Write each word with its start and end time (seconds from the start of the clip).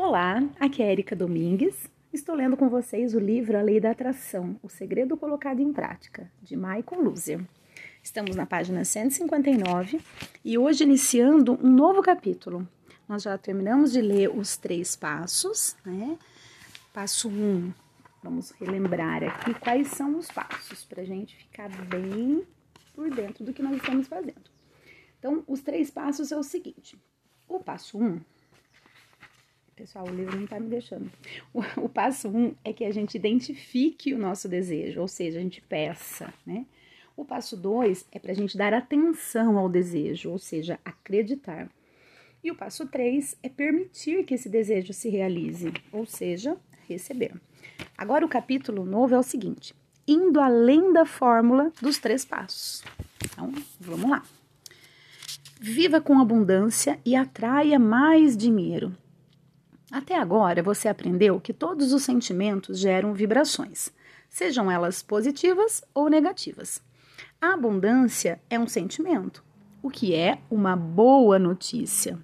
Olá, 0.00 0.40
aqui 0.60 0.80
é 0.80 0.92
Erika 0.92 1.16
Domingues. 1.16 1.90
Estou 2.12 2.32
lendo 2.32 2.56
com 2.56 2.68
vocês 2.68 3.16
o 3.16 3.18
livro 3.18 3.58
A 3.58 3.62
Lei 3.62 3.80
da 3.80 3.90
Atração, 3.90 4.56
O 4.62 4.68
Segredo 4.68 5.16
Colocado 5.16 5.60
em 5.60 5.72
Prática, 5.72 6.30
de 6.40 6.56
Michael 6.56 7.02
Luzer. 7.02 7.44
Estamos 8.00 8.36
na 8.36 8.46
página 8.46 8.84
159 8.84 10.00
e 10.44 10.56
hoje 10.56 10.84
iniciando 10.84 11.58
um 11.60 11.68
novo 11.68 12.00
capítulo. 12.00 12.66
Nós 13.08 13.24
já 13.24 13.36
terminamos 13.36 13.90
de 13.90 14.00
ler 14.00 14.30
os 14.30 14.56
três 14.56 14.94
passos, 14.94 15.76
né? 15.84 16.16
Passo 16.94 17.28
1, 17.28 17.32
um, 17.32 17.74
vamos 18.22 18.52
relembrar 18.52 19.24
aqui 19.24 19.52
quais 19.54 19.88
são 19.88 20.16
os 20.16 20.30
passos 20.30 20.84
para 20.84 21.02
a 21.02 21.04
gente 21.04 21.36
ficar 21.36 21.70
bem 21.86 22.46
por 22.94 23.10
dentro 23.10 23.44
do 23.44 23.52
que 23.52 23.64
nós 23.64 23.74
estamos 23.74 24.06
fazendo. 24.06 24.48
Então, 25.18 25.42
os 25.48 25.60
três 25.60 25.90
passos 25.90 26.30
é 26.30 26.36
o 26.36 26.44
seguinte: 26.44 26.96
o 27.48 27.58
passo 27.58 27.98
1 27.98 28.04
um, 28.04 28.20
Pessoal, 29.78 30.06
o 30.08 30.12
livro 30.12 30.34
não 30.34 30.42
está 30.42 30.58
me 30.58 30.68
deixando. 30.68 31.08
O, 31.54 31.62
o, 31.86 31.88
passo 31.88 32.28
um 32.28 32.52
é 32.64 32.72
que 32.72 32.84
a 32.84 32.90
gente 32.90 33.14
identifique 33.14 34.12
o 34.12 34.18
nosso 34.18 34.48
desejo, 34.48 35.00
ou 35.00 35.06
seja, 35.06 35.38
a 35.38 35.42
gente 35.42 35.60
peça, 35.60 36.34
né? 36.44 36.66
O 37.16 37.24
passo 37.24 37.56
dois 37.56 38.04
é 38.10 38.18
para 38.18 38.32
a 38.32 38.34
gente 38.34 38.58
dar 38.58 38.74
atenção 38.74 39.56
ao 39.56 39.68
desejo, 39.68 40.30
ou 40.30 40.38
seja, 40.38 40.80
acreditar. 40.84 41.70
E 42.42 42.50
o 42.50 42.56
passo 42.56 42.86
três 42.88 43.36
é 43.40 43.48
permitir 43.48 44.24
que 44.24 44.34
esse 44.34 44.48
desejo 44.48 44.92
se 44.92 45.08
realize, 45.08 45.72
ou 45.92 46.04
seja, 46.04 46.56
receber. 46.88 47.34
Agora, 47.96 48.26
o 48.26 48.28
capítulo 48.28 48.84
novo 48.84 49.14
é 49.14 49.18
o 49.18 49.22
seguinte: 49.22 49.76
indo 50.08 50.40
além 50.40 50.92
da 50.92 51.06
fórmula 51.06 51.72
dos 51.80 51.98
três 51.98 52.24
passos. 52.24 52.82
Então, 53.24 53.52
vamos 53.78 54.10
lá. 54.10 54.24
Viva 55.60 56.00
com 56.00 56.20
abundância 56.20 56.98
e 57.04 57.14
atraia 57.14 57.78
mais 57.78 58.36
dinheiro. 58.36 58.92
Até 59.90 60.18
agora 60.18 60.62
você 60.62 60.86
aprendeu 60.86 61.40
que 61.40 61.52
todos 61.52 61.92
os 61.92 62.02
sentimentos 62.02 62.78
geram 62.78 63.14
vibrações, 63.14 63.90
sejam 64.28 64.70
elas 64.70 65.02
positivas 65.02 65.82
ou 65.94 66.10
negativas. 66.10 66.82
A 67.40 67.54
abundância 67.54 68.40
é 68.50 68.58
um 68.58 68.68
sentimento, 68.68 69.42
o 69.82 69.88
que 69.88 70.14
é 70.14 70.40
uma 70.50 70.76
boa 70.76 71.38
notícia. 71.38 72.18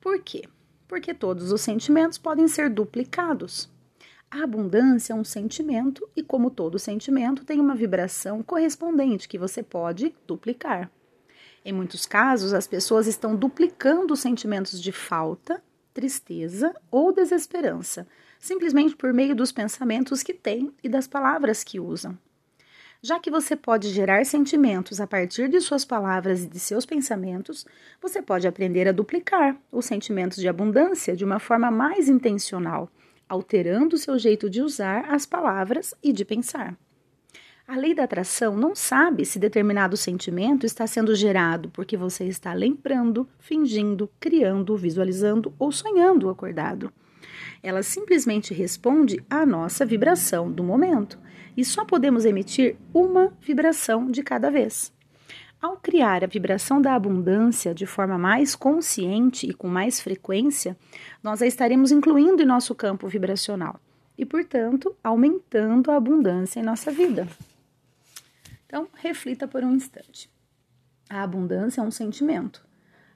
Por 0.00 0.20
quê? 0.20 0.48
Porque 0.88 1.14
todos 1.14 1.52
os 1.52 1.60
sentimentos 1.60 2.18
podem 2.18 2.48
ser 2.48 2.68
duplicados. 2.68 3.70
A 4.30 4.42
abundância 4.42 5.12
é 5.12 5.16
um 5.16 5.22
sentimento 5.22 6.08
e, 6.16 6.22
como 6.22 6.50
todo 6.50 6.78
sentimento, 6.78 7.44
tem 7.44 7.60
uma 7.60 7.76
vibração 7.76 8.42
correspondente 8.42 9.28
que 9.28 9.38
você 9.38 9.62
pode 9.62 10.12
duplicar. 10.26 10.90
Em 11.64 11.72
muitos 11.72 12.04
casos, 12.04 12.52
as 12.52 12.66
pessoas 12.66 13.06
estão 13.06 13.36
duplicando 13.36 14.12
os 14.12 14.20
sentimentos 14.20 14.82
de 14.82 14.90
falta, 14.90 15.62
tristeza 15.94 16.74
ou 16.90 17.12
desesperança, 17.12 18.06
simplesmente 18.38 18.96
por 18.96 19.14
meio 19.14 19.34
dos 19.34 19.52
pensamentos 19.52 20.22
que 20.22 20.34
têm 20.34 20.74
e 20.82 20.88
das 20.88 21.06
palavras 21.06 21.62
que 21.62 21.78
usam. 21.78 22.18
Já 23.00 23.20
que 23.20 23.30
você 23.30 23.54
pode 23.54 23.90
gerar 23.90 24.24
sentimentos 24.24 24.98
a 24.98 25.06
partir 25.06 25.48
de 25.48 25.60
suas 25.60 25.84
palavras 25.84 26.42
e 26.42 26.46
de 26.46 26.58
seus 26.58 26.84
pensamentos, 26.84 27.64
você 28.00 28.20
pode 28.20 28.48
aprender 28.48 28.88
a 28.88 28.92
duplicar 28.92 29.56
os 29.70 29.84
sentimentos 29.84 30.38
de 30.38 30.48
abundância 30.48 31.14
de 31.14 31.24
uma 31.24 31.38
forma 31.38 31.70
mais 31.70 32.08
intencional, 32.08 32.90
alterando 33.28 33.98
seu 33.98 34.18
jeito 34.18 34.48
de 34.50 34.62
usar 34.62 35.04
as 35.10 35.26
palavras 35.26 35.94
e 36.02 36.12
de 36.12 36.24
pensar. 36.24 36.76
A 37.66 37.76
lei 37.76 37.94
da 37.94 38.04
atração 38.04 38.54
não 38.54 38.74
sabe 38.74 39.24
se 39.24 39.38
determinado 39.38 39.96
sentimento 39.96 40.66
está 40.66 40.86
sendo 40.86 41.14
gerado 41.14 41.70
porque 41.70 41.96
você 41.96 42.24
está 42.24 42.52
lembrando, 42.52 43.26
fingindo, 43.38 44.10
criando, 44.20 44.76
visualizando 44.76 45.52
ou 45.58 45.72
sonhando 45.72 46.28
acordado. 46.28 46.92
Ela 47.62 47.82
simplesmente 47.82 48.52
responde 48.52 49.24
à 49.30 49.46
nossa 49.46 49.86
vibração 49.86 50.52
do 50.52 50.62
momento 50.62 51.18
e 51.56 51.64
só 51.64 51.86
podemos 51.86 52.26
emitir 52.26 52.76
uma 52.92 53.32
vibração 53.40 54.10
de 54.10 54.22
cada 54.22 54.50
vez. 54.50 54.92
Ao 55.60 55.78
criar 55.78 56.22
a 56.22 56.26
vibração 56.26 56.82
da 56.82 56.94
abundância 56.94 57.74
de 57.74 57.86
forma 57.86 58.18
mais 58.18 58.54
consciente 58.54 59.46
e 59.48 59.54
com 59.54 59.68
mais 59.68 59.98
frequência, 59.98 60.76
nós 61.22 61.40
a 61.40 61.46
estaremos 61.46 61.90
incluindo 61.90 62.42
em 62.42 62.46
nosso 62.46 62.74
campo 62.74 63.08
vibracional 63.08 63.80
e, 64.18 64.26
portanto, 64.26 64.94
aumentando 65.02 65.90
a 65.90 65.96
abundância 65.96 66.60
em 66.60 66.62
nossa 66.62 66.92
vida. 66.92 67.26
Então, 68.74 68.88
reflita 68.94 69.46
por 69.46 69.62
um 69.62 69.72
instante. 69.72 70.28
A 71.08 71.22
abundância 71.22 71.80
é 71.80 71.84
um 71.84 71.92
sentimento. 71.92 72.66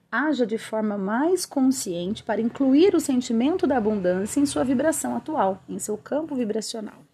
Haja 0.09 0.47
de 0.47 0.57
forma 0.57 0.97
mais 0.97 1.45
consciente 1.45 2.23
para 2.23 2.41
incluir 2.41 2.95
o 2.95 3.01
sentimento 3.01 3.67
da 3.67 3.77
abundância 3.77 4.39
em 4.39 4.47
sua 4.47 4.63
vibração 4.63 5.17
atual, 5.17 5.61
em 5.69 5.77
seu 5.81 5.99
campo 5.99 6.37
vibracional. 6.37 7.05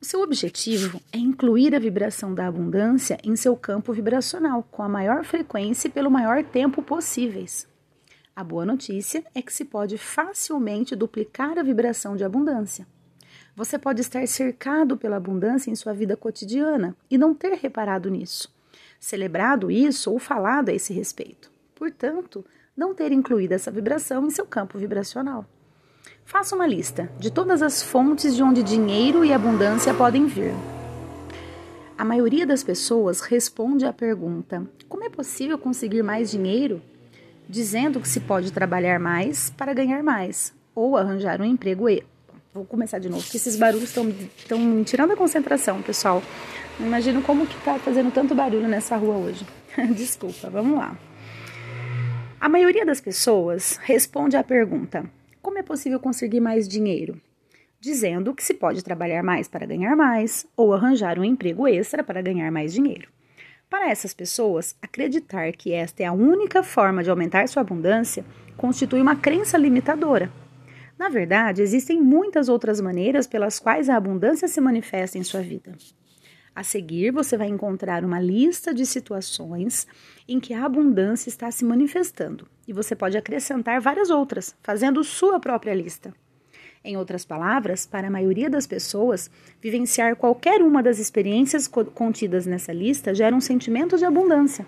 O 0.00 0.04
seu 0.06 0.22
objetivo 0.22 0.98
é 1.12 1.18
incluir 1.18 1.74
a 1.74 1.78
vibração 1.78 2.34
da 2.34 2.46
abundância 2.46 3.18
em 3.22 3.36
seu 3.36 3.54
campo 3.54 3.92
vibracional 3.92 4.66
com 4.70 4.82
a 4.82 4.88
maior 4.88 5.26
frequência 5.26 5.88
e 5.88 5.90
pelo 5.90 6.10
maior 6.10 6.42
tempo 6.42 6.82
possíveis. 6.82 7.68
A 8.34 8.42
boa 8.42 8.64
notícia 8.64 9.22
é 9.34 9.42
que 9.42 9.52
se 9.52 9.66
pode 9.66 9.98
facilmente 9.98 10.96
duplicar 10.96 11.58
a 11.58 11.62
vibração 11.62 12.16
de 12.16 12.24
abundância. 12.24 12.86
Você 13.56 13.78
pode 13.78 14.00
estar 14.00 14.26
cercado 14.26 14.96
pela 14.96 15.16
abundância 15.16 15.70
em 15.70 15.76
sua 15.76 15.92
vida 15.92 16.16
cotidiana 16.16 16.96
e 17.08 17.16
não 17.16 17.32
ter 17.32 17.52
reparado 17.52 18.10
nisso, 18.10 18.52
celebrado 18.98 19.70
isso 19.70 20.10
ou 20.10 20.18
falado 20.18 20.70
a 20.70 20.72
esse 20.72 20.92
respeito. 20.92 21.52
Portanto, 21.72 22.44
não 22.76 22.94
ter 22.94 23.12
incluído 23.12 23.54
essa 23.54 23.70
vibração 23.70 24.26
em 24.26 24.30
seu 24.30 24.44
campo 24.44 24.76
vibracional. 24.76 25.46
Faça 26.24 26.56
uma 26.56 26.66
lista 26.66 27.08
de 27.18 27.30
todas 27.30 27.62
as 27.62 27.80
fontes 27.80 28.34
de 28.34 28.42
onde 28.42 28.60
dinheiro 28.62 29.24
e 29.24 29.32
abundância 29.32 29.94
podem 29.94 30.26
vir. 30.26 30.52
A 31.96 32.04
maioria 32.04 32.44
das 32.44 32.64
pessoas 32.64 33.20
responde 33.20 33.84
à 33.84 33.92
pergunta: 33.92 34.66
como 34.88 35.04
é 35.04 35.08
possível 35.08 35.56
conseguir 35.56 36.02
mais 36.02 36.28
dinheiro? 36.28 36.82
Dizendo 37.48 38.00
que 38.00 38.08
se 38.08 38.18
pode 38.18 38.52
trabalhar 38.52 38.98
mais 38.98 39.50
para 39.50 39.74
ganhar 39.74 40.02
mais 40.02 40.52
ou 40.74 40.96
arranjar 40.96 41.40
um 41.40 41.44
emprego 41.44 41.88
Vou 42.54 42.64
começar 42.64 43.00
de 43.00 43.08
novo, 43.08 43.20
porque 43.20 43.36
esses 43.36 43.56
barulhos 43.56 43.88
estão 43.88 44.58
me 44.60 44.84
tirando 44.84 45.10
a 45.10 45.16
concentração, 45.16 45.82
pessoal. 45.82 46.22
Não 46.78 46.86
imagino 46.86 47.20
como 47.20 47.48
que 47.48 47.60
tá 47.64 47.80
fazendo 47.80 48.12
tanto 48.12 48.32
barulho 48.32 48.68
nessa 48.68 48.96
rua 48.96 49.16
hoje. 49.16 49.44
Desculpa, 49.96 50.48
vamos 50.48 50.78
lá. 50.78 50.96
A 52.40 52.48
maioria 52.48 52.86
das 52.86 53.00
pessoas 53.00 53.76
responde 53.82 54.36
à 54.36 54.44
pergunta: 54.44 55.04
como 55.42 55.58
é 55.58 55.64
possível 55.64 55.98
conseguir 55.98 56.38
mais 56.38 56.68
dinheiro? 56.68 57.20
Dizendo 57.80 58.32
que 58.32 58.44
se 58.44 58.54
pode 58.54 58.84
trabalhar 58.84 59.24
mais 59.24 59.48
para 59.48 59.66
ganhar 59.66 59.96
mais 59.96 60.46
ou 60.56 60.72
arranjar 60.72 61.18
um 61.18 61.24
emprego 61.24 61.66
extra 61.66 62.04
para 62.04 62.22
ganhar 62.22 62.52
mais 62.52 62.72
dinheiro. 62.72 63.08
Para 63.68 63.90
essas 63.90 64.14
pessoas, 64.14 64.76
acreditar 64.80 65.50
que 65.50 65.72
esta 65.72 66.04
é 66.04 66.06
a 66.06 66.12
única 66.12 66.62
forma 66.62 67.02
de 67.02 67.10
aumentar 67.10 67.48
sua 67.48 67.62
abundância 67.62 68.24
constitui 68.56 69.00
uma 69.00 69.16
crença 69.16 69.58
limitadora 69.58 70.30
na 71.04 71.10
verdade, 71.10 71.60
existem 71.60 72.00
muitas 72.00 72.48
outras 72.48 72.80
maneiras 72.80 73.26
pelas 73.26 73.60
quais 73.60 73.90
a 73.90 73.96
abundância 73.96 74.48
se 74.48 74.58
manifesta 74.58 75.18
em 75.18 75.22
sua 75.22 75.42
vida. 75.42 75.76
A 76.56 76.62
seguir, 76.62 77.10
você 77.10 77.36
vai 77.36 77.46
encontrar 77.46 78.02
uma 78.02 78.18
lista 78.18 78.72
de 78.72 78.86
situações 78.86 79.86
em 80.26 80.40
que 80.40 80.54
a 80.54 80.64
abundância 80.64 81.28
está 81.28 81.50
se 81.50 81.62
manifestando 81.62 82.48
e 82.66 82.72
você 82.72 82.96
pode 82.96 83.18
acrescentar 83.18 83.82
várias 83.82 84.08
outras, 84.08 84.56
fazendo 84.62 85.04
sua 85.04 85.38
própria 85.38 85.74
lista. 85.74 86.14
Em 86.82 86.96
outras 86.96 87.22
palavras, 87.22 87.84
para 87.84 88.08
a 88.08 88.10
maioria 88.10 88.48
das 88.48 88.66
pessoas, 88.66 89.30
vivenciar 89.60 90.16
qualquer 90.16 90.62
uma 90.62 90.82
das 90.82 90.98
experiências 90.98 91.68
contidas 91.68 92.46
nessa 92.46 92.72
lista 92.72 93.14
gera 93.14 93.36
um 93.36 93.42
sentimento 93.42 93.98
de 93.98 94.06
abundância. 94.06 94.66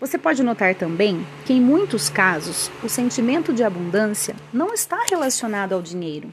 Você 0.00 0.16
pode 0.16 0.42
notar 0.42 0.74
também 0.74 1.26
que, 1.44 1.52
em 1.52 1.60
muitos 1.60 2.08
casos, 2.08 2.70
o 2.82 2.88
sentimento 2.88 3.52
de 3.52 3.62
abundância 3.62 4.34
não 4.50 4.72
está 4.72 5.04
relacionado 5.10 5.74
ao 5.74 5.82
dinheiro. 5.82 6.32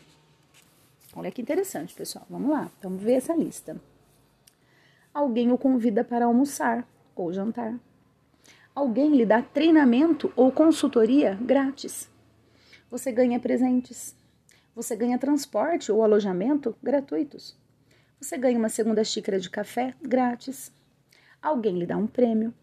Olha 1.13 1.30
que 1.30 1.41
interessante, 1.41 1.94
pessoal. 1.94 2.25
Vamos 2.30 2.50
lá, 2.50 2.71
vamos 2.81 3.03
ver 3.03 3.15
essa 3.15 3.36
lista. 3.36 3.75
Alguém 5.13 5.51
o 5.51 5.57
convida 5.57 6.01
para 6.01 6.24
almoçar 6.24 6.88
ou 7.13 7.33
jantar. 7.33 7.77
Alguém 8.74 9.13
lhe 9.18 9.25
dá 9.25 9.41
treinamento 9.41 10.31
ou 10.33 10.50
consultoria 10.50 11.38
grátis. 11.41 12.09
Você 12.89 13.12
ganha 13.12 13.38
presentes. 13.38 14.15
Você 14.74 14.95
ganha 14.95 15.19
transporte 15.19 15.91
ou 15.91 16.01
alojamento 16.01 16.74
gratuitos. 16.81 17.53
Você 18.21 18.38
ganha 18.38 18.57
uma 18.57 18.69
segunda 18.69 19.03
xícara 19.03 19.38
de 19.38 19.50
café 19.50 19.94
grátis. 20.01 20.71
Alguém 21.41 21.77
lhe 21.77 21.86
dá 21.86 21.97
um 21.97 22.07
prêmio 22.07 22.53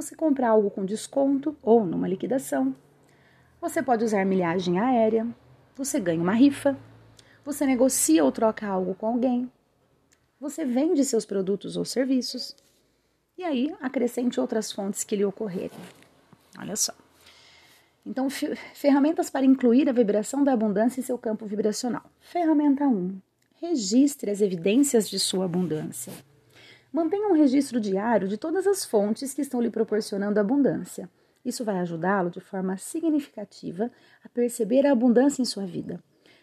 você 0.00 0.14
compra 0.14 0.48
algo 0.48 0.70
com 0.70 0.84
desconto 0.84 1.56
ou 1.60 1.84
numa 1.84 2.06
liquidação. 2.06 2.74
Você 3.60 3.82
pode 3.82 4.04
usar 4.04 4.24
milhagem 4.24 4.78
aérea. 4.78 5.26
Você 5.74 5.98
ganha 5.98 6.22
uma 6.22 6.34
rifa. 6.34 6.78
Você 7.44 7.66
negocia 7.66 8.24
ou 8.24 8.30
troca 8.30 8.64
algo 8.64 8.94
com 8.94 9.06
alguém. 9.06 9.50
Você 10.40 10.64
vende 10.64 11.04
seus 11.04 11.24
produtos 11.26 11.76
ou 11.76 11.84
serviços. 11.84 12.54
E 13.36 13.42
aí, 13.42 13.74
acrescente 13.80 14.38
outras 14.38 14.70
fontes 14.70 15.02
que 15.02 15.16
lhe 15.16 15.24
ocorrerem. 15.24 15.78
Olha 16.56 16.76
só. 16.76 16.92
Então, 18.06 18.28
ferramentas 18.74 19.28
para 19.28 19.44
incluir 19.44 19.88
a 19.88 19.92
vibração 19.92 20.44
da 20.44 20.52
abundância 20.52 21.00
em 21.00 21.04
seu 21.04 21.18
campo 21.18 21.44
vibracional. 21.44 22.04
Ferramenta 22.20 22.86
1. 22.86 23.18
Registre 23.56 24.30
as 24.30 24.40
evidências 24.40 25.10
de 25.10 25.18
sua 25.18 25.46
abundância. 25.46 26.12
Mantenha 26.98 27.28
um 27.28 27.32
registro 27.32 27.78
diário 27.78 28.26
de 28.26 28.36
todas 28.36 28.66
as 28.66 28.84
fontes 28.84 29.32
que 29.32 29.40
estão 29.40 29.60
lhe 29.60 29.70
proporcionando 29.70 30.40
abundância. 30.40 31.08
Isso 31.44 31.64
vai 31.64 31.78
ajudá-lo 31.78 32.28
de 32.28 32.40
forma 32.40 32.76
significativa 32.76 33.88
a 34.24 34.28
perceber 34.28 34.84
a 34.84 34.90
abundância 34.90 35.40
em 35.40 35.44
sua 35.44 35.64
vida. 35.64 36.02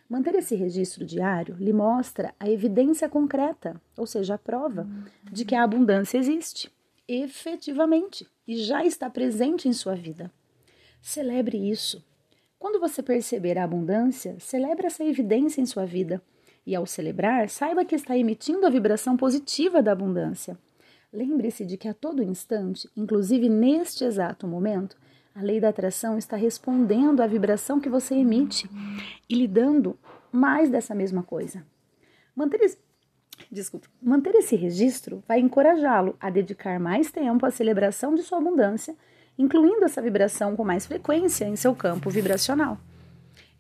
Manter 0.10 0.34
esse 0.36 0.56
registro 0.56 1.06
diário 1.06 1.58
lhe 1.60 1.74
mostra 1.74 2.34
a 2.40 2.50
evidência 2.50 3.10
concreta, 3.10 3.82
ou 3.98 4.08
seja, 4.08 4.36
a 4.36 4.38
prova 4.38 4.88
de 5.30 5.44
que 5.44 5.56
a 5.56 5.62
abundância 5.62 6.18
existe, 6.18 6.72
efetivamente, 7.06 8.26
e 8.48 8.56
já 8.56 8.86
está 8.86 9.10
presente 9.10 9.68
em 9.68 9.74
sua 9.74 9.94
vida. 9.94 10.32
Celebre 11.02 11.70
isso. 11.70 12.02
Quando 12.58 12.80
você 12.80 13.04
perceber 13.04 13.58
a 13.58 13.66
abundância, 13.66 14.38
celebre 14.40 14.88
essa 14.88 15.04
evidência 15.04 15.60
em 15.60 15.66
sua 15.66 15.86
vida. 15.86 16.22
E 16.66 16.76
ao 16.76 16.86
celebrar, 16.86 17.50
saiba 17.50 17.86
que 17.86 17.96
está 17.96 18.18
emitindo 18.18 18.66
a 18.66 18.70
vibração 18.70 19.16
positiva 19.16 19.84
da 19.84 19.92
abundância. 19.92 20.58
Lembre-se 21.14 21.66
de 21.66 21.78
que 21.78 21.88
a 21.88 21.94
todo 21.94 22.24
instante, 22.24 22.90
inclusive 22.98 23.48
neste 23.48 24.04
exato 24.04 24.48
momento, 24.48 24.98
a 25.36 25.42
lei 25.42 25.60
da 25.60 25.70
atração 25.70 26.18
está 26.18 26.36
respondendo 26.36 27.22
à 27.22 27.28
vibração 27.28 27.80
que 27.80 27.90
você 27.90 28.16
emite 28.16 28.70
e 29.30 29.36
lhe 29.36 29.48
dando 29.48 29.98
mais 30.32 30.70
dessa 30.70 30.96
mesma 30.96 31.24
coisa. 31.24 31.66
Manter 32.36 32.62
esse, 32.62 32.78
desculpa, 33.52 33.88
manter 34.02 34.34
esse 34.36 34.56
registro 34.56 35.24
vai 35.28 35.40
encorajá-lo 35.40 36.16
a 36.20 36.30
dedicar 36.30 36.80
mais 36.80 37.12
tempo 37.12 37.46
à 37.46 37.52
celebração 37.52 38.16
de 38.16 38.24
sua 38.24 38.38
abundância, 38.38 38.96
incluindo 39.38 39.86
essa 39.86 40.02
vibração 40.02 40.56
com 40.56 40.64
mais 40.64 40.86
frequência 40.86 41.46
em 41.46 41.56
seu 41.56 41.76
campo 41.76 42.10
vibracional. 42.10 42.78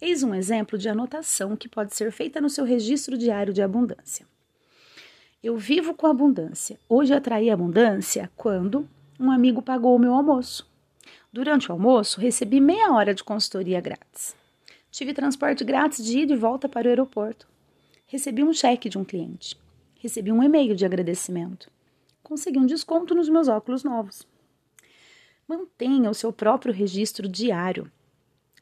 Eis 0.01 0.23
um 0.23 0.33
exemplo 0.33 0.77
de 0.77 0.89
anotação 0.89 1.55
que 1.55 1.69
pode 1.69 1.95
ser 1.95 2.11
feita 2.11 2.41
no 2.41 2.49
seu 2.49 2.65
registro 2.65 3.17
diário 3.17 3.53
de 3.53 3.61
abundância. 3.61 4.25
Eu 5.41 5.57
vivo 5.57 5.93
com 5.93 6.07
abundância. 6.07 6.77
Hoje 6.89 7.13
atraí 7.13 7.49
abundância 7.49 8.29
quando 8.35 8.87
um 9.19 9.31
amigo 9.31 9.61
pagou 9.61 9.95
o 9.95 9.99
meu 9.99 10.13
almoço. 10.13 10.69
Durante 11.31 11.69
o 11.69 11.73
almoço, 11.73 12.19
recebi 12.19 12.59
meia 12.59 12.91
hora 12.91 13.13
de 13.13 13.23
consultoria 13.23 13.79
grátis. 13.79 14.35
Tive 14.91 15.13
transporte 15.13 15.63
grátis 15.63 16.03
de 16.03 16.19
ida 16.19 16.33
e 16.33 16.37
volta 16.37 16.67
para 16.67 16.87
o 16.87 16.89
aeroporto. 16.89 17.47
Recebi 18.05 18.43
um 18.43 18.53
cheque 18.53 18.89
de 18.89 18.97
um 18.97 19.05
cliente. 19.05 19.57
Recebi 19.99 20.31
um 20.31 20.43
e-mail 20.43 20.75
de 20.75 20.85
agradecimento. 20.85 21.71
Consegui 22.21 22.59
um 22.59 22.65
desconto 22.65 23.15
nos 23.15 23.29
meus 23.29 23.47
óculos 23.47 23.83
novos. 23.83 24.27
Mantenha 25.47 26.09
o 26.09 26.13
seu 26.13 26.33
próprio 26.33 26.73
registro 26.73 27.27
diário. 27.27 27.91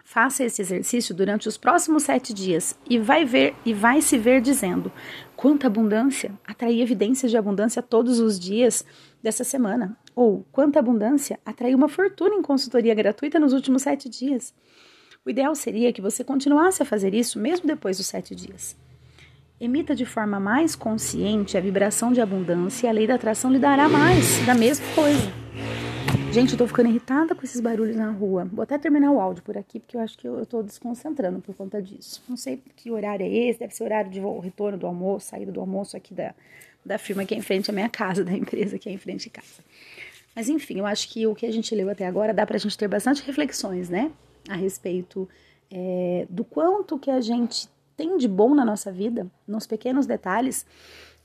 Faça 0.04 0.44
esse 0.44 0.62
exercício 0.62 1.16
durante 1.16 1.48
os 1.48 1.58
próximos 1.58 2.04
sete 2.04 2.34
dias 2.34 2.78
e 2.90 3.00
vai 3.00 3.24
ver 3.24 3.56
e 3.66 3.74
vai 3.74 4.02
se 4.02 4.18
ver 4.18 4.42
dizendo 4.42 4.92
quanta 5.36 5.68
abundância, 5.68 6.32
atrair 6.46 6.82
evidências 6.82 7.32
de 7.32 7.38
abundância 7.38 7.82
todos 7.82 8.20
os 8.20 8.38
dias 8.38 8.86
dessa 9.24 9.44
semana. 9.44 9.98
Ou 10.14 10.46
quanta 10.52 10.78
abundância 10.78 11.40
atraiu 11.46 11.78
uma 11.78 11.88
fortuna 11.88 12.36
em 12.36 12.42
consultoria 12.42 12.94
gratuita 12.94 13.40
nos 13.40 13.54
últimos 13.54 13.82
sete 13.82 14.10
dias. 14.10 14.54
O 15.26 15.30
ideal 15.30 15.56
seria 15.56 15.94
que 15.94 16.02
você 16.02 16.22
continuasse 16.24 16.84
a 16.84 16.86
fazer 16.86 17.14
isso 17.14 17.40
mesmo 17.40 17.66
depois 17.66 17.98
dos 17.98 18.08
sete 18.08 18.36
dias. 18.36 18.78
Emita 19.60 19.96
de 19.96 20.06
forma 20.06 20.38
mais 20.38 20.76
consciente 20.76 21.58
a 21.58 21.62
vibração 21.62 22.12
de 22.12 22.20
abundância 22.20 22.88
e 22.88 22.90
a 22.90 22.94
lei 22.94 23.08
da 23.08 23.16
atração 23.16 23.50
lhe 23.50 23.60
dará 23.60 23.88
mais 23.88 24.46
da 24.46 24.54
mesma 24.54 24.86
coisa. 24.94 25.43
Gente, 26.34 26.54
eu 26.54 26.58
tô 26.58 26.66
ficando 26.66 26.90
irritada 26.90 27.36
com 27.36 27.44
esses 27.44 27.62
barulhos 27.62 27.96
na 27.96 28.10
rua. 28.10 28.50
Vou 28.52 28.64
até 28.64 28.76
terminar 28.80 29.12
o 29.12 29.20
áudio 29.20 29.44
por 29.44 29.56
aqui, 29.56 29.80
porque 29.80 29.96
eu 29.96 30.02
acho 30.02 30.18
que 30.18 30.28
eu, 30.28 30.44
tô 30.48 30.64
desconcentrando 30.64 31.40
por 31.40 31.54
conta 31.54 31.80
disso. 31.80 32.24
Não 32.28 32.36
sei 32.36 32.60
que 32.76 32.90
horário 32.90 33.24
é 33.24 33.30
esse, 33.30 33.60
deve 33.60 33.76
ser 33.76 33.84
horário 33.84 34.10
de 34.10 34.20
retorno 34.42 34.76
do 34.76 34.88
almoço, 34.88 35.28
saída 35.28 35.52
do 35.52 35.60
almoço 35.60 35.96
aqui 35.96 36.12
da, 36.12 36.34
da 36.84 36.98
firma 36.98 37.24
que 37.24 37.36
é 37.36 37.38
em 37.38 37.42
frente 37.42 37.70
à 37.70 37.74
minha 37.74 37.88
casa, 37.88 38.24
da 38.26 38.34
empresa 38.34 38.80
que 38.80 38.90
é 38.90 38.92
em 38.92 38.98
frente 38.98 39.28
à 39.28 39.32
casa. 39.32 39.64
Mas 40.36 40.50
enfim, 40.50 40.80
eu 40.80 40.88
acho 40.88 41.08
que 41.10 41.28
o 41.28 41.36
que 41.36 41.46
a 41.46 41.52
gente 41.52 41.76
leu 41.76 41.88
até 41.88 42.08
agora 42.08 42.34
dá 42.34 42.48
para 42.48 42.56
a 42.56 42.60
gente 42.60 42.76
ter 42.76 42.88
bastante 42.88 43.22
reflexões, 43.22 43.88
né? 43.88 44.12
A 44.50 44.56
respeito 44.56 45.30
é, 45.70 46.26
do 46.32 46.44
quanto 46.44 46.98
que 46.98 47.12
a 47.12 47.22
gente 47.22 47.70
tem 47.96 48.18
de 48.18 48.28
bom 48.28 48.56
na 48.56 48.66
nossa 48.66 48.92
vida, 48.92 49.28
nos 49.48 49.68
pequenos 49.68 50.08
detalhes, 50.08 50.66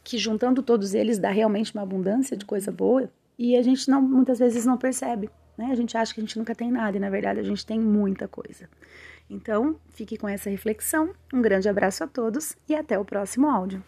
que 0.05 0.19
juntando 0.19 0.63
todos 0.63 0.93
eles 0.93 1.19
dá 1.19 1.31
realmente 1.31 1.73
uma 1.73 1.83
abundância 1.83 2.37
de 2.37 2.45
coisa 2.45 2.71
boa 2.71 3.11
e 3.39 3.57
a 3.57 3.63
gente 3.63 3.89
não 3.89 4.03
muitas 4.03 4.39
vezes 4.39 4.67
não 4.67 4.77
percebe, 4.77 5.31
né? 5.57 5.69
A 5.71 5.75
gente 5.75 5.97
acha 5.97 6.13
que 6.13 6.21
a 6.21 6.25
gente 6.25 6.39
nunca 6.39 6.55
tem 6.55 6.71
nada 6.71 6.97
e 6.97 7.01
na 7.01 7.09
verdade 7.09 7.39
a 7.41 7.45
gente 7.45 7.65
tem 7.65 7.79
muita 7.79 8.27
coisa. 8.27 8.69
Então, 9.31 9.77
fique 9.91 10.17
com 10.17 10.29
essa 10.29 10.49
reflexão. 10.49 11.11
Um 11.33 11.43
grande 11.43 11.69
abraço 11.69 12.03
a 12.03 12.07
todos 12.07 12.57
e 12.69 12.75
até 12.75 12.99
o 12.99 13.05
próximo 13.05 13.49
áudio. 13.49 13.83